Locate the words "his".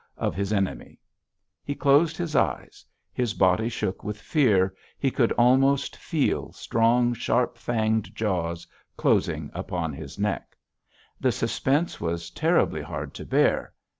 0.33-0.51, 2.17-2.35, 3.13-3.35, 9.93-10.17